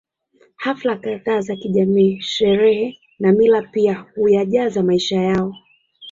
[0.55, 5.55] Hafla kadhaa za kijamii sherehe na mila pia huyajaza maisha yao